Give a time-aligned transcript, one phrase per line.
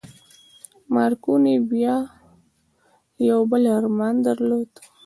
[0.93, 1.95] مارکوني بيا
[3.29, 4.71] يو بل ارمان درلود.